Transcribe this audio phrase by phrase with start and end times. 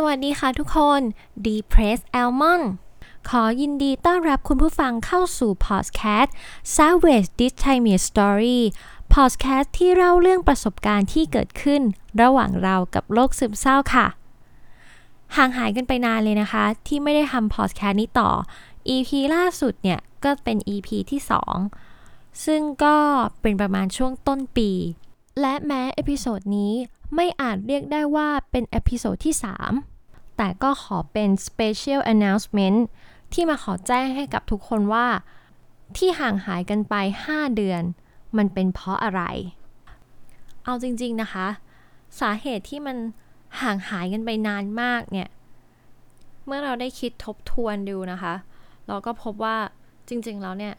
[0.00, 1.00] สวัสดีค่ะทุกคน
[1.46, 2.66] Depress Almond
[3.28, 6.30] ขอยินดีต้อนรับคุณผู้ฟังเข้าสู่ Podcast
[6.74, 8.60] Savage This Time Your Story
[9.14, 11.82] Podcast ที่เล่าเรื่องประสบการณ์ที่เกิดขึ้น
[12.22, 14.06] ระหว่างเรากับโรคซึมเศร้าค่ะ
[15.36, 18.30] ห่างหายกันไปนานเลยนะคะ ที่ไม่ได้ทำ Podcast นี้ต่อ
[18.94, 21.20] EP ล่าสุดเนี่ยก็เป็น EP ที่
[21.82, 22.96] 2 ซึ่งก็
[23.40, 24.70] เป็นประมาณช่วงต้นปี
[25.40, 26.72] และแม้ episode นี้
[27.14, 29.34] ไม่อาจเรียกได้ว่าเป็น episode ที่
[29.86, 32.78] 3 แต่ก็ขอเป็น Special Announcement
[33.32, 35.06] ที่มาขอแจ้งให้กับทุกคนว่า
[35.96, 36.94] ที่ห่างหายกันไป
[37.28, 37.82] 5 เดือน
[38.36, 39.22] มันเป็นเพราะอะไร
[40.64, 41.46] เอาจริงๆนะคะ
[42.20, 42.96] สาเหตุที่มัน
[43.60, 45.28] ห่างหายกันไปนานมากเนี่ย
[46.46, 48.34] เมื่อเราได้คิดทบทวนดูนะคะ
[48.88, 49.56] เราก็พบว่า
[50.08, 50.74] จริงๆแล้วเนี่ย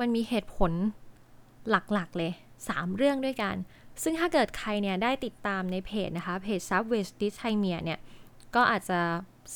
[0.00, 0.72] มันมีเหตุผล
[1.70, 2.32] หลักๆเลย
[2.64, 3.54] 3 เรื่องด้วยกัน
[4.02, 8.00] ซึ่งถ้าเกิดใครเนี่ยได้ติดตามในเพจนะคะ เพจ Subway d i s t i m i a เนี่ย
[8.54, 9.00] ก็อาจจะ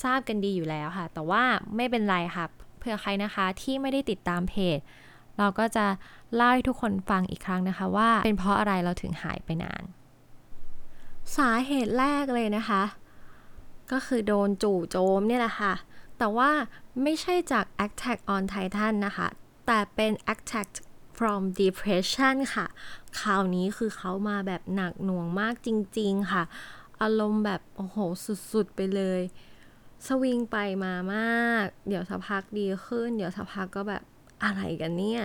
[0.03, 1.43] ทราบกันดีอยู่แล้วค่ะ แต่ว่า
[1.77, 2.45] ไม่เป็นไรค่ะ
[2.79, 4.79] เผื่อใครนะคะที่ไม่ได้ติดตามเพจ
[5.39, 5.87] เราก็จะ
[6.35, 9.83] เล่าให้ทุกคนฟังอีกครั้งนะคะว่าเป็นเพราะอะไรเราถึงหายไปนาน
[11.37, 12.83] สาเหตุแรกเลยนะคะ
[13.93, 15.75] ก็คือโดนจู่โจมเนี่ยแหละค่ะ
[16.19, 16.51] แต่ว่า
[17.03, 19.29] ไม่ใช่จาก Attack on Titan นะคะ
[19.67, 20.69] แต่เป็น Attack
[21.19, 22.67] from depression ค่ะ
[23.21, 26.43] คราวนี้คือเขามาแบบหนักหน่วงมากจริง ๆ ค่ะ
[27.03, 27.97] อารมณ์แบบโอ้โห
[28.53, 29.21] สุด ๆ ไปเลย
[30.07, 34.03] สวิงไปมามาก เดี๋ยวสักพักดีขึ้น เดี๋ยวสักพักก็แบบ
[34.45, 35.23] อะไรกันเนี่ย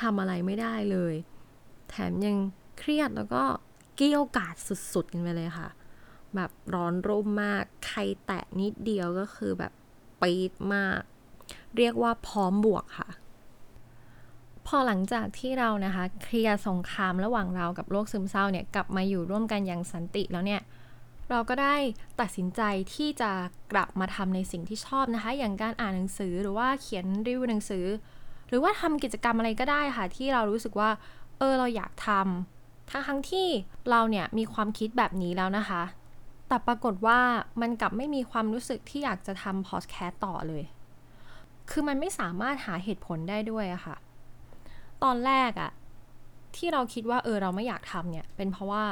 [0.00, 1.14] ทำอะไรไม่ได้เลย
[1.88, 2.36] แถมยัง
[2.78, 3.42] เครียดแล้วก็
[3.96, 4.56] เกี้ยวกาด
[4.92, 5.68] สุดๆกันไปเลยค่ะ
[6.34, 9.72] แบบร้อนรุ่มมาก ใครแตะนิดเดียวก็คือแบบ
[10.20, 11.00] ปี๊ดมาก
[11.76, 13.08] เรียกว่าพร้อมบวกค่ะ
[14.66, 20.60] พอหลังจากที่เรานะคะเคลียร์สงครามระหว่างเรากับโรคซึมเศร้าเนี่ยกลับมาอยู่ร่วมกันอย่างสันติแล้วเนี่ย
[21.30, 21.76] เราก็ได้
[22.20, 22.60] ตัดสินใจ
[22.94, 23.30] ที่จะ
[23.72, 27.86] กลับมาทำในสิ่งที่ชอบนะคะ อย่างการอ่านหนังสือหรือว่าเขียนรีวิวหนังสือ
[28.48, 30.90] หรือว่าทำกิจกรรมอะไรก็ได้ค่ะ ที่เรารู้สึกว่า
[31.38, 33.46] เออเราอยากทำทั้งทั้งที่
[33.90, 35.82] เราเนี่ยมีความคิดแบบนี้แล้วนะคะ
[36.48, 37.20] แต่ปรากฏว่า
[37.60, 40.64] มันกลับไม่มีความรู้สึกที่อยากจะทำพอดแคสต์ต่อเลย
[41.70, 43.96] คือมันไม่สามารถหาเหตุผลได้ด้วยอะค่ะ
[45.06, 45.70] ตอนแรกอะ
[46.56, 48.84] ที่เราคิดว่าเออเราไม่อยากทำเนี่ย เป็นเพราะว่า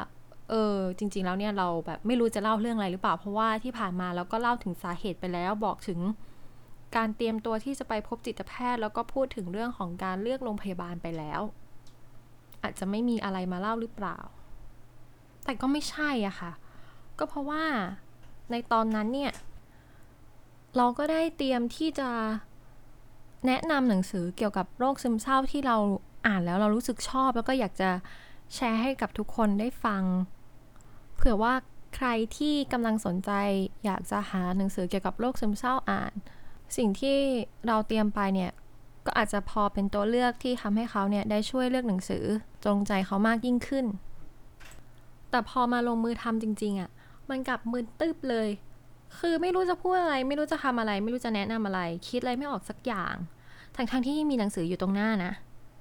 [0.50, 6.00] เออจริง ๆ แล้วเนี่ยเราแบบไม่รู้จะเล่าเรื่องอะไรหรือเปล่า เพราะว่าที่ผ่านมาเราก็เล่าถึงสาเหตุไปแล้วบอกถึง
[6.96, 11.40] การเตรียมตัวที่จะไปพบจิตแพทย์ แล้วก็พูดถึงเรื่องของการเลือกโรงพยาบาลไปแล้ว
[12.62, 14.18] อาจจะไม่มีอะไรมาเล่าหรือเปล่า
[15.44, 16.52] แต่ก็ไม่ใช่อะค่ะ
[17.18, 17.64] ก็เพราะว่า
[18.50, 19.32] ในตอนนั้นเนี่ย
[20.76, 22.10] เราก็ได้เตรียมที่จะ
[23.46, 25.76] แนะนำหนังสือเกี่ยวกับโรคซึมเศร้าที่เรา
[26.26, 27.90] อ่านแล้วเรารู้สึกชอบ แล้วก็อยากจะ
[28.54, 30.02] แชร์ให้กับทุกคนได้ฟัง
[31.16, 31.54] เผื่อว่า
[31.96, 33.30] ใครที่กำลังสนใจ
[33.84, 36.12] อยากจะหาหนังสือเกี่ยวกับโรคซึมเศร้าอ่าน
[36.76, 37.18] สิ่งที่
[37.66, 38.52] เราเตรียมไปเนี่ย
[39.06, 42.24] ก็อาจจะพอเป็นตัวเลือกที่ทำให้เขาเนี่ยได้ช่วยเลือกหนังสือ
[42.64, 43.86] ตรงใจเขามากยิ่งขึ้น
[45.30, 46.90] แต่พอมาลงมือทำจริงๆอะ่ะ
[47.30, 48.48] มันกลับมืนตึบเลย
[49.18, 53.14] คือไม่รู้จะพูดอะไร ไม่รู้จะทำอะไร ไม่รู้จะแนะนำอะไร คิดอะไรไม่ออกสักอย่าง
[53.76, 55.32] ทั้งๆทที่มีหนังสืออยู่ตรงหน้านะ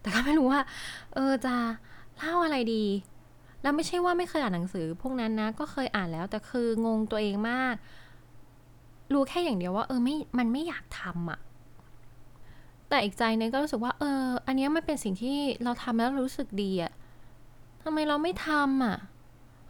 [0.02, 0.62] แต่ก็ไม่รู้ว่า
[1.14, 1.56] เออจะ
[2.18, 2.84] เล่าอะไรดี
[3.62, 7.76] แล้วไม่ใช่ว่าไม่เคยอ่านหนังสือ พวกนั้นนะ ก็เคยอ่านแล้ว แต่คืองงตัวเองมาก
[9.14, 11.40] รู้แค่อย่างเดียวว่า เออไม่มันไม่อยากทำอะ
[12.90, 16.92] แต่อีกใจนึงก็รู้สึกว่า เออ อันนี้มันเป็นสิ่งที่เราทำแล้วรู้สึกดีอะ
[17.84, 18.98] ทำไมเราไม่ทำอะ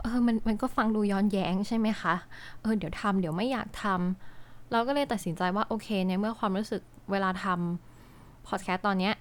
[0.04, 2.16] เออมันมันก็ฟังดูย้อนแย้งใช่ไหมคะ
[2.62, 6.82] เออเดี๋ยวทำเดี๋ยวไม่อยากทำเราก็เลยตัดสินใจว่าโอเคในเมื่อความรู้สึก
[7.12, 9.14] เวลาทำพอดแคสต์ตอนเนี้ย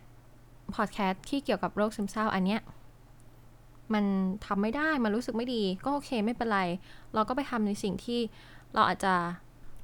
[0.77, 2.61] พอดแคสต์ที่เกี่ยวกับโรคซึมเศร้าอันเนี้ย
[3.95, 4.05] มัน
[4.47, 6.61] ทำไม่ได้ มันรู้สึกไม่ดี ก็โอเคไม่เป็นไร
[7.15, 8.21] เราก็ไปทำในสิ่งที่
[8.75, 9.15] เราอาจจะ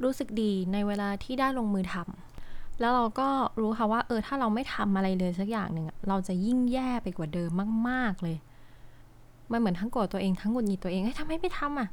[0.05, 3.29] รู้สึกดีในเวลาที่ได้ลงมือทำแล้วเราก็
[3.61, 7.51] รู้ค่ะว่าเออถ้าเราไม่ทำอะไรเลยสักอย่างหนึ่งเราจะยิ่งแย่ไปกว่าเดิม
[7.89, 8.37] มาก ๆเลย
[9.53, 11.89] มันเหมือนทั้งโกรธตัวเองทั้งหงุดหงิดตัวเองเฮ้ยทำไมไม่ทำอะ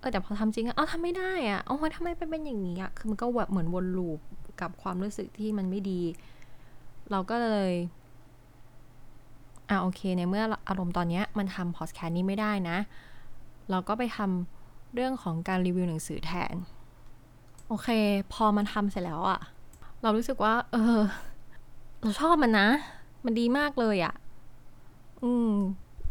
[0.00, 4.18] เออแต่พอทำจริงอะเอ้าทำไม่ได้อะโอ้ยทำไมเป็นอย่างนี้อะคือมันก็แบบเหมือนวนลูป
[4.60, 6.00] กับความรู้สึกที่มันไม่ดี
[7.10, 7.72] เราก็เลย
[9.68, 12.78] อ่าโอเคในเมื่ออารมณ์ตอนนี้มันทำพอดแคสต์นี้ไม่ได้นะ
[13.70, 16.54] เราก็ไปทำเรื่องของการรีวิวหนังสือแทน
[17.68, 17.88] โอเค
[18.32, 19.40] พอมันทำเสร็จแล้วอะ
[20.02, 20.98] เรารู้สึกว่า เออ
[22.00, 22.68] เราชอบมันนะ
[23.24, 24.14] มันดีมากเลยอะ
[25.22, 25.52] อืม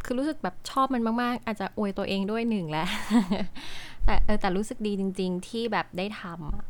[0.03, 2.88] คือรู้สึกแบบชอบมันมาก ๆ อาจจะอวยตัวเองด้วยหนึ่งแหละ
[4.05, 6.21] แต่เออแต่รู้สึกดีจริง ๆ ที่แบบได้ท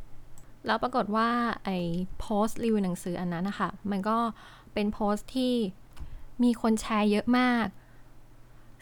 [0.09, 1.29] ำแล้วปรากฏว่า
[1.65, 1.77] ไอ้
[2.19, 4.17] โพสต์รีวิวหนังสืออันนั้นนะคะมันก็
[4.73, 5.53] เป็นโพสต์ที่
[6.43, 7.67] มีคนแชร์เยอะมาก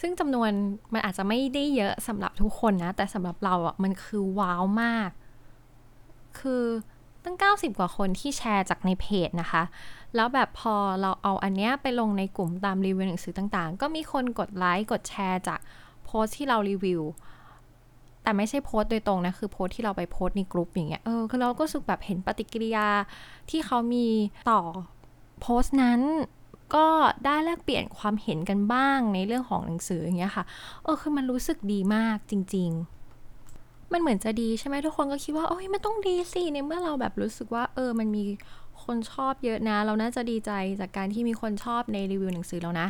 [0.01, 0.51] ซึ่งจำนวน
[0.93, 5.09] มันอาจจะไม่ได้เยอะสำหรับทุกคนนะ แต่สำหรับเราอะมันคือว้าวมาก
[6.39, 6.63] คือ
[7.25, 9.63] ตั้ง 90 กว่าคนที่แชร์จากในเพจนะคะ
[10.15, 15.59] แล้วแบบพอเราเอาอันเนี้ยไปลงในกลุ่มตามรีวิวหนังสือต่างๆ ก็มีคนกดไลค์กดแชร์จาก
[16.05, 17.01] โพสที่เรารีวิว
[18.23, 22.87] แต่ไม่ใช่โพสต์โดยตรงนะ คือโพสที่เราไปโพสในกลุ่มอย่างเงี้ย เออ คือเราก็รู้สึกแบบเห็นปฏิกิริยา
[23.49, 24.07] ที่เขามี
[24.49, 24.59] ต่อ
[25.41, 26.01] โพสต์นั้น
[26.75, 26.87] ก็
[27.25, 30.45] ได้แลกเปลี่ยนความเห็นกันบ้างในเรื่องของหนังสืออย่างเงี้ยค่ะ
[30.83, 33.04] เออ คือมันรู้สึกดีมากจริง ๆ
[33.95, 38.23] มันเหมือนจะดีใช่ไหมทุกคนก็คิดว่าโอ้ยไม่ต้องดีสิในเมื่อเราแบบรู้สึกว่า เออ มันมี
[38.83, 42.87] คนชอบเยอะนะ เราน่าจะดีใจจากการที่มีคนชอบในรีวิวหนังสือแล้วนะ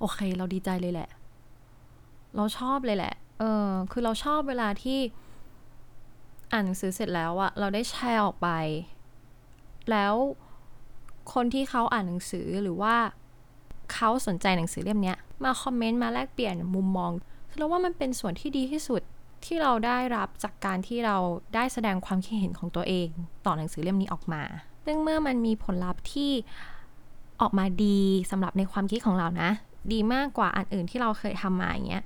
[0.00, 1.08] โอเค เราดีใจเลยแหละ
[2.36, 4.98] เราชอบเลยแหละ เออ คือเราชอบเวลาที่
[6.52, 8.48] อ่านหนังสือเสร็จแล้วอะเราได้แชร์ออกไป
[9.90, 10.14] แล้ว
[11.32, 12.94] คนที่เขาอ่านหนังสือหรือว่า
[13.92, 17.12] เขาสนใจหนังสือเล่มนี้มาคอมเมนต์มาแลกเปลี่ยนมุมมอง
[17.56, 19.02] เราว่ามันเป็นส่วนที่ดีที่สุด
[19.44, 21.16] ที่เราได้รับจากการที่เรา
[21.54, 23.08] ได้แสดงความคิดเห็นของตัวเอง
[23.46, 24.42] ต่อหนังสือเล่มนี้ออกมา
[24.84, 26.30] ซึ่งเมื่อมันมีผลลัพธ์ที่
[27.40, 28.00] ออกมาดี
[28.30, 29.50] สำหรับในความคิดของเรานะ
[29.92, 32.04] ดีมากกว่าอันอื่นที่เราเคยทำมาอย่างเงี้ย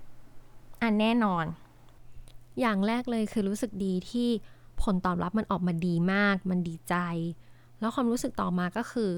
[0.83, 1.45] อันแน่นอน
[2.61, 4.29] อย่างแรกเลยคือรู้สึกดีที่
[4.83, 6.95] ผลตอบรับมันออกมาดีมาก มันดีใจ
[7.81, 9.11] แล้วความรู้สึกต่อมาก็คือ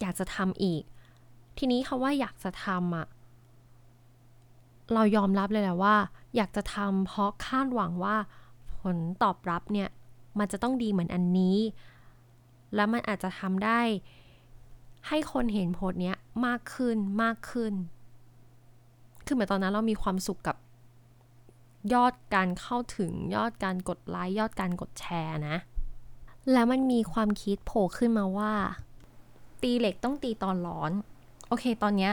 [0.00, 0.82] อยากจะทำอีก
[1.58, 3.06] ทีนี้คาว่าอยากจะทำอะ
[4.94, 5.96] เรายอมรับเลยแหละว่า
[6.36, 8.16] อยากจะทำเพราะคาดหวังว่า
[8.78, 9.88] ผลตอบรับเนี่ย
[10.38, 11.58] มันจะต้องดีเหมือนอันนี้
[12.74, 13.80] แล้วมันอาจจะทำได้
[15.08, 16.16] ให้คนเห็นโพสเนี้ย
[16.46, 17.72] มากขึ้นมากขึ้น
[19.24, 20.56] คือเหมือนตอนนั้นเรามีความสุขกับ
[21.94, 25.56] ยอดการเข้าถึงยอดการกดไลค์ยอดการกดแชร์นะ
[26.52, 28.52] แล้วมันมีความคิดโผล่ขึ้นมาว่า
[29.62, 30.92] ตีเหล็กต้องตีตอนร้อน
[31.48, 32.12] โอเค ตอนเนี้ย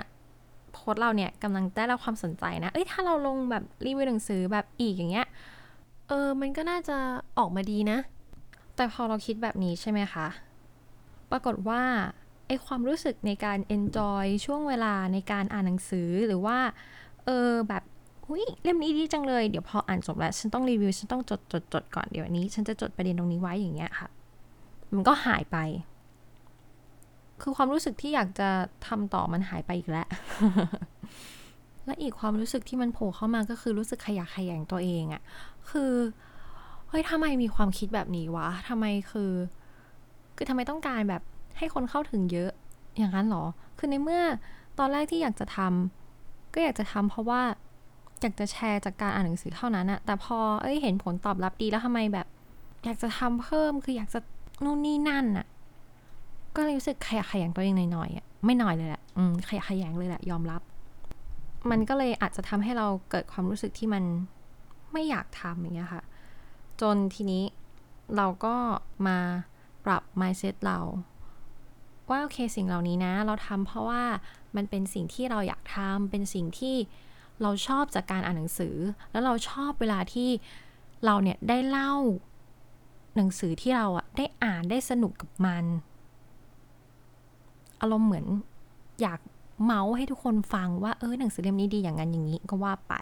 [0.77, 5.27] โพสเราเนี่ยกำลังได้รับความสนใจนะ เอ้ยถ้าเราลงแบบรีวิวหนังสือแบบอีกอย่างเงี้ย
[6.07, 6.97] เออมันก็น่าจะ
[7.37, 7.99] ออกมาดีนะ
[8.75, 10.27] แต่พอเราคิดแบบนี้ใช่ไหมคะ
[11.31, 11.81] ปรากฏว่า
[12.47, 16.57] ไอความรู้สึกในการ enjoy ช่วงเวลาในการอ่านหนังสือหรือว่า
[17.25, 17.83] เออแบบ
[18.27, 24.09] หุ้ยเล่มนี้ดีจังเลย เดี๋ยวพออ่านจบแล้ว ฉันต้องรีวิว ฉันต้องจดจดจดก่อนเดี๋ยวนี้ ฉันจะจดประเด็นตรงนี้ไว้อย่างเงี้ยค่ะ
[24.93, 25.57] มันก็หายไป
[27.41, 28.49] คือความรู้สึกที่อยากจะ
[28.87, 30.07] ทำต่อมันหายไปอีกแล้ว
[31.85, 35.21] และอีกความรู้สึกที่มันโผล่เข้ามาก็คือรู้สึกขยะขยงตัวเองอะ
[35.69, 35.91] คือ
[36.89, 39.31] เฮ้ยทำไมมีความคิดแบบนี้วะทำไมคือ
[40.35, 41.21] คือทำไมต้องการแบบ
[41.57, 42.51] ให้คนเข้าถึงเยอะ
[42.97, 43.45] อย่างนั้นหรอ
[43.77, 44.23] คือในเมื่อ
[44.79, 47.41] ตอนแรกที่อยากจะทำก็อยากจะทำเพราะว่า
[48.21, 52.27] อยากจะแชร์จากการอ่านหนังสือเท่านั้นอะแต่พอเอ้ยเห็นผลตอบรับดีแล้วทำไมแบบ
[52.85, 54.19] อยากจะทำเพิ่มคืออยากจะ
[54.63, 55.45] นู่นนี่นั่นอะ
[56.57, 60.61] ก็เลยรู้สึกขยะขยงตัวเองหน่อยๆไม่หน่อยเลยแหละอืมขยะขยงเลยแหละยอมรับ
[61.69, 64.03] มันก็เลยอาจจะทำให้เราเกิดความรู้สึกที่มัน
[64.91, 66.03] ไม่อยากทำอย่างเงี้ยค่ะ
[66.81, 67.43] จนทีนี้
[68.15, 68.55] เราก็
[69.07, 69.17] มา
[69.85, 70.79] ปรับ mindset เรา
[72.09, 74.03] ว่าโอเคสิ่งเหล่านี้นะ เราทำเพราะว่า
[74.55, 76.75] มันเป็นสิ่งที่เราอยากทำเป็นสิ่งที่
[77.41, 78.75] เราชอบจากการอ่านหนังสือ
[79.11, 80.29] แล้วเราชอบเวลาที่
[81.05, 81.93] เราเนี่ยได้เล่า
[83.15, 85.65] หนังสือที่เราอะได้อ่านได้สนุกกับมัน
[87.81, 88.25] อารมณ์เหมือน
[89.01, 89.19] อยาก
[89.63, 92.93] เมาส์ให้ทุกคนฟังว่าเออหนังสือเล่มนี้ดีอย่างนั้นอย่างนี้ก็ว่าไป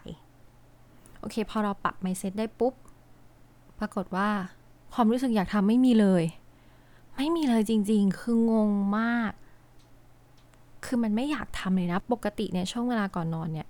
[1.20, 2.74] โอเค พอเราปรับไมเซ็ตได้ปุ๊บ
[3.78, 4.28] ปรากฏว่า
[4.94, 6.24] ความรู้สึกอยากทำไม่มีเลย
[7.16, 9.32] ไม่มีเลยจริง ๆ คืองงมาก
[10.84, 13.68] คือมันไม่อยากทำเลยนะ ปกติเนี่ยช่วงเวลาก่อนนอนเนี่ย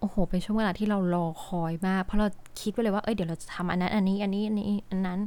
[0.00, 2.26] โอ้โห เป็นช่วงเวลาที่เรารอคอยมาก เพราะเรา
[2.60, 5.20] คิดไว้เลยว่า เอ้ย เดี๋ยวเราจะทำอันนั้น อันนี้ อันนี้ อันนี้ อันนั้น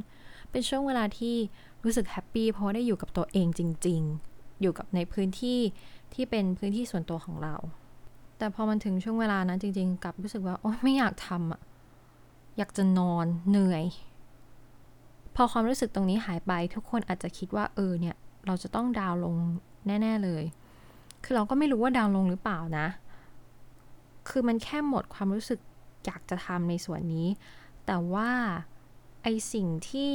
[0.50, 1.34] เป็นช่วงเวลาที่
[1.84, 4.31] รู้สึกแฮปปี้เพราะได้อยู่กับตัวเองจริง ๆ
[4.62, 5.58] อยู่กับในพื้นที่
[6.14, 7.54] ที่เป็นพื้นที่ส่วนตัวของเรา
[8.38, 11.60] แต่พอมันถึงช่วงเวลานั้นจริง ๆกลับรู้สึกว่าโอ้ไม่อยากทำอะ
[12.58, 13.84] อยากจะนอนเหนื่อย
[15.34, 18.16] พอความรู้สึกตรงนี้หายไปทุกคนอาจจะคิดว่าเออเนี่ย
[18.46, 19.34] เราจะต้องดาวลง
[19.86, 20.44] แน่ ๆเลย
[21.24, 22.86] คือเราก็ไม่รู้ว่าดาวลงหรือเปล่านะ
[24.28, 25.60] คือมันแค่หมดความรู้สึก
[26.06, 27.28] อยากจะทำในส่วนนี้
[27.86, 28.30] แต่ว่า
[29.22, 30.12] ไอสิ่งที่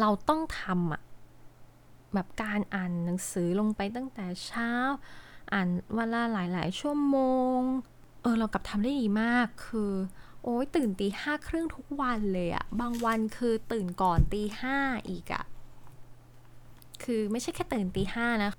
[0.00, 1.02] เราต้องทำอะ
[2.16, 4.70] แบบการอ่านหนังสือลงไปตั้งแต่เช้า
[5.52, 7.18] อ่านวันละหลาย ๆ ชั่วโม
[7.58, 7.60] ง
[8.22, 9.92] เออเรากลับทำได้ดีมากคือ
[10.42, 15.44] โอ้ยตื่นตีห้าครึ่งทุกวันเลยอะบางวันคือตื่นก่อนตีห้าอีกอะ
[17.02, 18.50] คือไม่ใช่แค่ตื่นตีห้านะ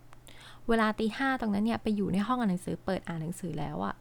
[0.67, 3.95] เวลาตีห้าตรงนั้นเนี่ยไปอยู่ในห้องอ่านหนังสือเปิดอ่านหนังสือแล้วอะ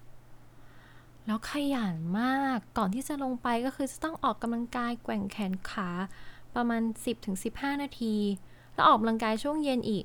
[1.27, 5.89] แล้วขยันมาก ก่อนที่จะลงไปก็คือจะต้องออกกำลังกายแกว่งแขนขา
[6.55, 6.83] ประมาณ
[7.33, 8.17] 10-15 นาที
[8.77, 10.05] แล้วออกกำลังกายช่วงเย็นอีก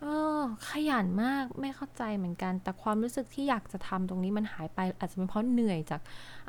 [0.00, 0.06] เอ
[0.38, 6.00] อขยันมากไม่เข้าใจเหมือนกัน แต่ความรู้สึกที่อยากจะทำตรงนี้มันหายไป อาจจะเป็นเพราะเหนื่อยจาก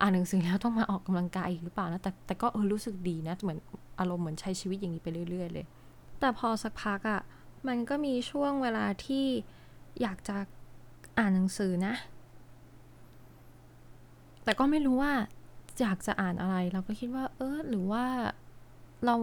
[0.02, 3.60] อ่านหนังสือแล้วต้องมาออกกำลังกายอีกหรือเปล่านะแต่แต่ก็เออรู้สึกดีนะเหมือน
[4.00, 5.66] อารมณ์เหมือนใช้ชีวิตอย่างนี้ไปเรื่อยๆเลย
[6.20, 7.22] แต่พอสักพักอะ่ะ
[7.68, 9.26] มันก็มีช่วงเวลาที่
[10.02, 10.38] อยากจะ
[11.18, 11.94] อ่านหนังสือนะ
[14.44, 15.14] แต่ก็ไม่รู้ว่า
[15.82, 18.06] อยากจะอ่านอะไร เราก็คิดว่า เออหรือว่า
[19.06, 19.16] เรา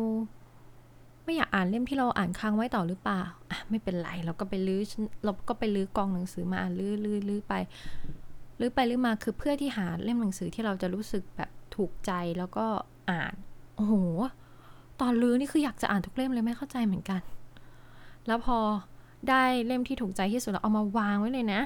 [1.25, 4.81] ไม่อยากอ่านเล่มที่เราอ่านค้างไว้ต่อหรือเปล่าอะไม่เป็นไรเราก็ไปลื้อ
[5.25, 7.55] เราก็ไปลื้อกองหนังสือมาอ่านลื้อลื้อลื้อไป
[8.61, 12.67] ลื้อไปลื้อมาคือเพื่อที่หาเล่มหนังสือที่เราจะรู้สึกแบบถูกใจแล้วก็
[13.11, 13.35] อ่าน
[13.77, 13.95] โอ้โห
[15.01, 17.21] ตอนลื้อนี่คืออยากจะอ่านทุกเล่มเลยไม่เข้าใจเหมือนกัน
[18.27, 18.59] แล้วพอ
[19.29, 21.61] ได้เล่มที่ถูกใจที่สุดเราเอามาวางไว้เลยนะ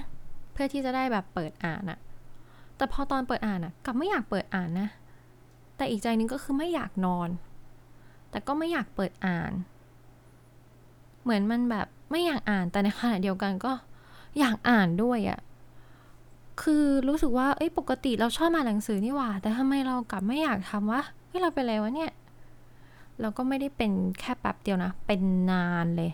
[0.53, 1.99] เพื่อที่จะได้แบบเปิดอ่านอะ
[2.77, 4.89] แต่พอตอนเปิดอ่านอะกลับไม่อยากเปิดอ่านนะ
[5.77, 7.29] แต่อีกใจนึงก็คือไม่อยากนอน
[8.31, 9.53] แต่ก็ไม่อยากเปิดอ่าน
[11.23, 13.73] เหมือนมันแบบไม่อยากอ่านแต่ในขณะเดียวกันก็
[14.39, 15.41] อยากอ่านด้วยอะ
[16.63, 22.13] คือรู้สึกว่าเอ้ยปกติเราชอบอ่านหนังสือนี่หว่า แต่ทำไมเรากลับไม่อยากทำวะเฮ้ยเราไปแล้ววะเนี่ย
[23.21, 25.21] เราก็ไม่ได้เป็นแค่แป๊บเดียวนะ เป็น
[25.51, 26.11] นานเลย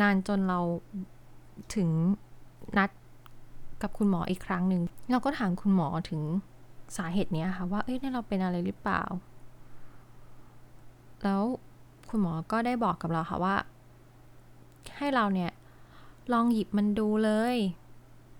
[0.00, 0.60] นานจนเรา
[1.74, 1.88] ถึง
[2.76, 2.90] นัด
[3.82, 6.20] กับคุณหมออีกครั้งหนึ่ง เราก็ถามคุณหมอถึง
[6.96, 9.02] สาเหตุเนี้ยค่ะว่า เอ้ยเราเป็นอะไรหรือเปล่า
[11.24, 11.42] แล้ว
[12.08, 13.56] คุณหมอก็ได้บอกกับเราค่ะว่า
[14.96, 15.50] ให้เราเนี่ย
[16.32, 17.56] ลองหยิบมันดูเลย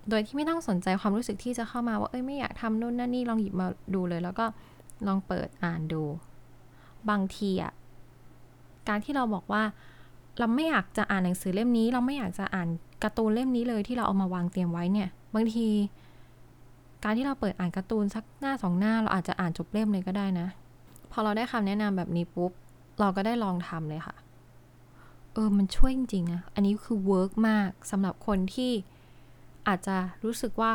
[0.08, 4.46] โดยที่ไม่ต้องสนใจความรู้สึกที่จะเข้ามาว่า เอ้ยไม่อยากทำนู่นนั่นนี่ลองหยิบมาดูเลย แล้วก็
[5.06, 6.02] ลองเปิดอ่านดู
[7.10, 7.72] บางทีอะ
[8.88, 9.62] การที่เราบอกว่า
[10.38, 12.68] เราไม่อยากจะอ่านหนังสือเล่มนี้ เราไม่อยากจะอ่าน
[13.02, 15.68] การ์ตูนเล่มนี้เลยที่เราเอามาวางเตรียมไว้เนี่ย บางที
[17.04, 20.48] การที่เราเปิดอ่านการ์ตูนสักหน้าสองหน้า เราอาจจะอ่านจบเล่มเลยก็ได้นะ
[21.12, 22.52] พอเราได้คำแนะนำแบบนี้ปุ๊บ
[23.00, 24.16] เราก็ได้ลองทำเลยค่ะ
[25.32, 28.72] เออ มันช่วยจริงๆนะ อันนี้คือ work มากสำหรับคนที่
[29.68, 30.74] อาจจะรู้สึกว่า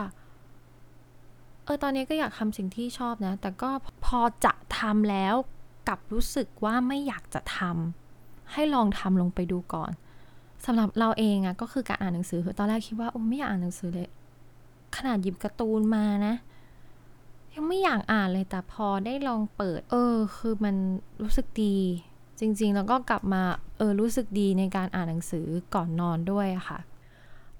[1.64, 3.70] เออ ตอนนี้ก็อยากทำสิ่งที่ชอบนะ แต่ก็
[4.06, 5.36] พอจะทำแล้ว
[5.88, 9.92] กับรู้สึกว่าไม่อยากจะทำให้ลองทำลงไปดูก่อน
[10.66, 14.10] สำหรับเราเองอะก็คือการอ่านหนังสือตอนแรกคิดว่าโอ้ไม่อยากอ่านหนังสือเลย
[14.96, 16.36] ขนาดหยิบการ์ตูนมานะ
[17.54, 20.76] ยังไม่อยากอ่านเลยแต่พอได้ลองเปิด เออ คือมัน
[21.24, 21.78] รู้สึกดี
[22.40, 23.44] จริงๆ แล้วก็กลับมา
[23.78, 26.80] เออรู้สึกดีในการอ่านหนังสือก่อนนอนด้วยค่ะ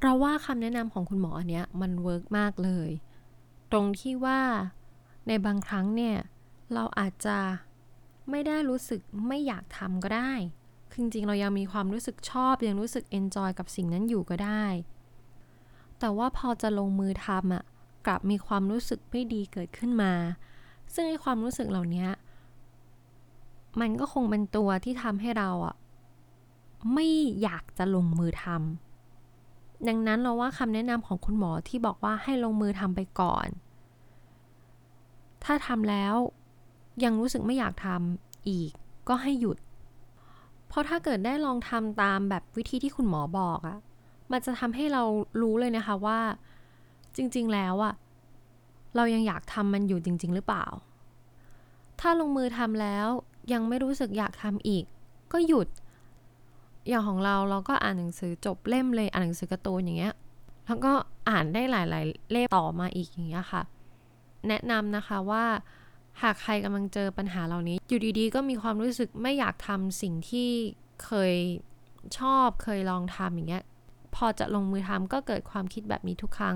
[0.02, 2.90] เราว่าคำแนะนำของคุณหมออันเนี้ยมัน work มากเลย
[3.72, 4.42] ตรงที่ว่า
[5.28, 6.16] ในบางครั้งเนี่ย
[6.74, 7.38] เราอาจจะ
[8.30, 10.34] ไม่ได้รู้สึกไม่อยากทำก็ได้
[10.94, 14.66] จริงๆ เรายังมีความรู้สึกชอบ ยังรู้สึก enjoy กับสิ่งนั้นอยู่ก็ได้
[16.00, 17.64] แต่ว่าพอจะลงมือทำอะ
[18.08, 20.14] กลับมีความรู้สึกไม่ดีเกิดขึ้นมา
[20.94, 22.08] ซึ่งไอ้ความรู้สึกเหล่านี้
[23.80, 25.76] มันก็คงเป็นตัวที่ทำให้เราอะ
[26.94, 27.08] ไม่
[27.42, 33.48] อยากจะลงมือทำดังนั้นเราว่าคำแนะนำของคุณหมอที่บอกว่าให้ลงมือทำไปก่อน
[35.44, 36.16] ถ้าทำแล้ว
[37.04, 38.72] ยังรู้สึกไม่อยากทำอีก
[39.10, 39.58] ก็ให้หยุด
[40.68, 43.78] เพราะถ้าเกิดได้ลองทำตามแบบวิธีที่คุณหมอบอกอะ
[44.32, 45.04] มันจะทำให้เรา
[45.42, 46.20] รู้เลยนะคะว่า
[47.16, 47.94] จริง ๆ แล้วอะ
[48.96, 50.66] เรายังอยากทำมันอยู่จริง ๆ หรือเปล่า
[52.00, 53.08] ถ้าลงมือทำแล้ว
[53.52, 54.84] ยังไม่รู้สึกอยากทำอีก
[55.34, 55.68] ก็หยุด
[56.88, 60.14] อย่างของเราเราก็อ่านหนังสือจบเล่มเลยอ่านหนังสือการ์ตูนอย่างเงี้ย
[60.68, 60.94] แล้วก็
[61.30, 63.62] อ่านได้หลาย ๆ เล่มต่อมาอีกอย่างเงี้ยค่ะ
[64.48, 65.44] แนะนำนะคะว่า
[66.22, 70.50] หากใครกำลังเจอปัญหาเหล่านี้ อยู่ดีๆ ก็มีความรู้สึกไม่อยากทำสิ่งที่
[71.06, 71.36] เคย
[72.20, 73.64] ชอบเคยลองทำอย่างเงี้ย
[74.16, 76.56] พอจะลงมือทำก็เกิดความคิดแบบนี้ทุกครั้ง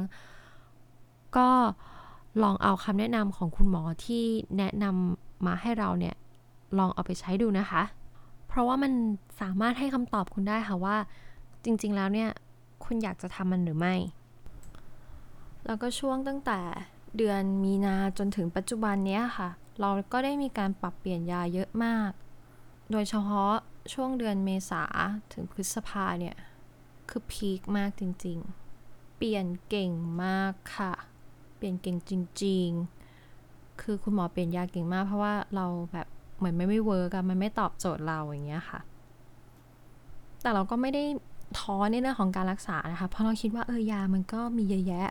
[1.38, 1.50] ก็
[2.44, 4.26] ลองเอาคำแนะนำของคุณหมอที่
[4.58, 6.16] แนะนำมาให้เราเนี่ย
[6.78, 7.84] ลองเอาไปใช้ดูนะคะ
[8.48, 8.94] เพราะว่ามัน
[9.42, 10.98] สามารถให้คำตอบคุณได้ค่ะว่า
[11.64, 12.30] จริง ๆ แล้วเนี่ย
[12.86, 13.96] คุณอยากจะทำมันหรือไม่
[15.66, 16.60] แล้วก็ช่วงตั้งแต่
[17.18, 22.12] เดือนมีนาจนถึงปัจจุบันนี้ค่ะ เราก็ได้มีการปรับเปลี่ยนยาเยอะมาก
[22.92, 23.54] โดยเฉพาะ
[23.94, 24.84] ช่วงเดือนเมษา
[25.34, 26.36] ถึงพฤษภาเนี่ย
[27.10, 28.38] คือ peak มากจริง
[28.80, 29.92] ๆ เปลี่ยนเก่ง
[30.24, 30.94] มากค่ะ
[31.56, 32.12] เปลี่ยนเก่งจ
[32.44, 32.68] ริง
[33.26, 38.80] ๆ คือคุณหมอเปลี่ยนยาเก่งมาก เพราะว่าเราแบบ เหมือนไม่ไม่ work อะมันไม่ตอบโจทย์เราอย่างเงี้ยค่ะ
[40.42, 41.04] แต่เราก็ไม่ได้
[41.60, 45.08] ท้อในเรื่องของการรักษานะคะ เพราะเราคิดว่าเออยามันก็มีเยอะแยะ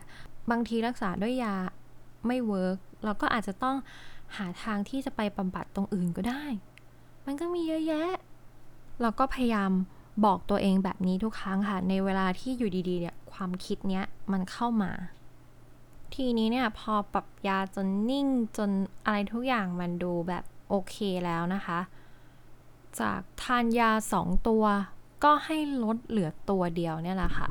[0.51, 1.53] บางทีรักษาด้วยยา
[2.27, 3.75] ไม่ work เราก็อาจจะต้อง
[4.37, 6.43] หาทางที่จะไปบำบัดตรงอื่นก็ได้
[7.25, 8.09] มันก็มีเยอะแยะ
[9.01, 9.71] เราก็พยายาม
[10.25, 14.91] บอกตัวเองแบบนี้ทุกครั้งค่ะ ในเวลาที่อยู่ดีๆเนี่ยความคิดเนี้ยมันเข้ามา
[16.13, 18.69] ทีนี้เนี่ยพอปรับยาจนนิ่งจน
[19.05, 20.95] อะไรทุกอย่างมันดูแบบ โอเค
[21.25, 21.79] แล้วนะคะ
[22.99, 24.63] จากทานยาสองตัว
[25.23, 27.49] ก็ให้ลดเหลือตัวเดียวเนี่ยแหละค่ะ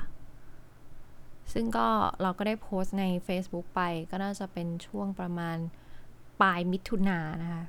[1.52, 1.86] ซึ่งก็
[2.22, 3.80] เราก็ได้โพสต์ใน Facebook ไป
[4.10, 5.56] ก็น่าจะเป็นช่วงประมาณ
[6.40, 7.64] ปลายมิถุนายนนะคะ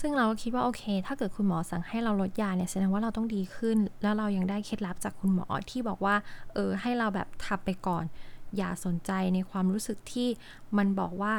[0.00, 6.16] ซึ่งเราก็คิดว่าโอเค ถ้าเกิดคุณหมอสั่งให้เราลดยาเนี่ยแสดงว่าเราต้องดีขึ้น แล้วเรายังได้เคล็ดลับจากคุณหมอที่บอกว่า
[6.54, 8.04] เออ ให้เราแบบทับไปก่อน
[8.56, 10.28] อย่าสนใจในความรู้สึกที่
[10.76, 11.34] มันบอกว่า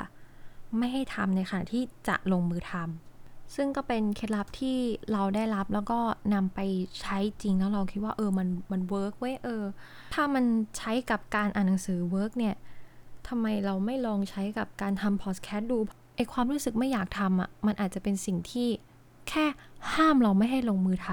[0.77, 3.09] ไม่ให้ทำในขณะที่จะลงมือทำ
[3.56, 4.77] ซึ่งก็เป็นเคล็ดลับที่
[5.12, 6.00] เราได้รับแล้วก็
[6.34, 6.60] นำไป
[7.01, 9.63] ใช้จริงแล้วเราคิดว่าเออมันมัน work เว้ยเออ
[10.13, 10.46] ถ้ามัน
[10.77, 12.56] ใช้กับการอ่านหนังสือ work เนี่ย
[13.27, 15.77] ทำไมเราไม่ลองใช้กับการทำพอดแคสต์ดู
[16.15, 18.68] ไอความรู้สึกไม่อยากทำอะมันอาจจะเป็นสิ่งที่
[19.29, 19.46] แค่
[19.94, 21.10] ห้ามเราไม่ให้ลงมือท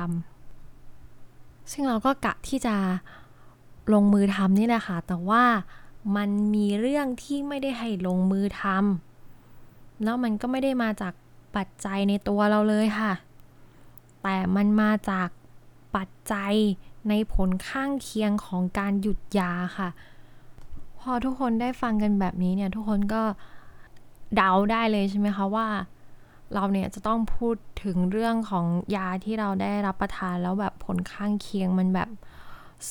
[0.85, 2.77] ำซึ่งเราก็กะที่จะ
[3.95, 5.45] ลงมือทำนี่แหละค่ะแต่ว่า
[6.17, 11.15] มันมีเรื่องที่ไม่ได้ให้ลงมือทำแล้วมันก็ไม่ได้มาจาก
[11.57, 13.13] ปัจจัยในตัวเราเลยค่ะ
[14.23, 15.29] แต่มันมาจาก
[15.97, 16.55] ปัจจัย
[17.09, 19.89] ในผลข้างเคียงของการหยุดยาค่ะ
[20.99, 23.23] พอทุกคนได้ฟังกันแบบนี้เนี่ย ทุกคนก็
[24.37, 25.69] เดาได้เลยใช่ไหมคะว่า
[26.55, 32.09] เราเนี่ยจะต้องพูดถึงเรื่องของยาที่เราได้รับประทานแล้วแบบผลข้างเคียงมันแบบ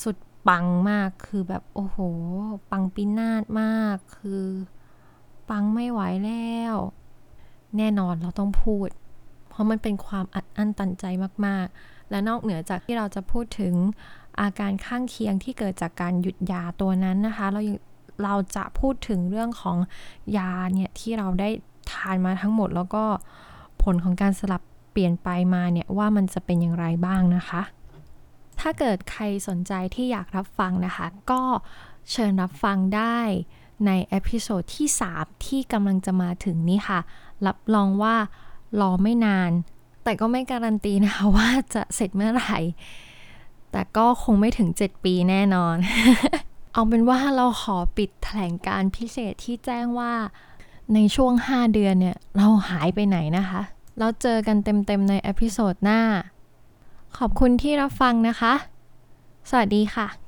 [0.00, 0.16] สุด
[0.48, 1.98] ปังมากคือแบบโอ้โห
[2.70, 4.44] ปังปินาศมากคือ
[5.50, 6.76] ปังไม่ไหวแล้ว
[7.78, 8.88] แน่นอนเราต้องพูด
[9.48, 11.04] เพราะมันเป็นความอัดอั้นตันใจ
[11.46, 13.74] มากๆ และนอกเหนือจากที่เราจะพูดถึง
[14.40, 17.60] อาการข้างเคียงที่เกิดจากการหยุดยาตัวนั้นนะคะ เรา
[18.24, 19.76] เราจะพูดถึงเรื่องของ
[20.36, 21.48] ยาเนี่ยที่เราได้
[21.90, 23.04] ทานมาทั้งหมด แล้วก็
[23.82, 27.62] ผลของการสลับเปลี่ยนไปมาเนี่ยว่ามันจะเป็นอย่างไรบ้างนะคะ
[28.60, 31.42] ถ้าเกิดใครสนใจที่อยากรับฟังนะคะ ก็
[32.10, 33.18] เชิญรับฟังได้
[33.86, 37.00] ใน episode ที่ 3 ที่กำลังจะมาถึงนี้ค่ะ
[37.46, 38.16] รับรองว่า
[38.80, 39.50] รอไม่นาน
[40.04, 42.58] แต่ก็ไม่การันตีนะคะว่าจะเสร็จเมื่อไหร่
[43.72, 45.76] แต่ก็คงไม่ถึง 7 ปีแน่นอน
[46.72, 50.12] เอาเป็นว่าเราขอปิดแถลงการณ์พิเศษที่แจ้งว่า
[50.94, 53.60] ในช่วง 5 เดือนเนี่ย เราหายไปไหนนะคะ
[53.98, 56.00] แล้วเจอกันเต็มๆใน episode หน้า
[57.18, 58.54] ขอบคุณที่รับฟังนะคะ
[59.50, 60.25] สวัสดีค่ะ